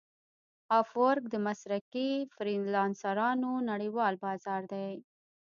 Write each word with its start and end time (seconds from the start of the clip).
افورک 0.79 1.23
د 1.29 1.35
مسلکي 1.47 2.09
فریلانسرانو 2.35 3.51
نړیوال 3.71 4.13
بازار 4.25 4.61
دی. 4.73 4.91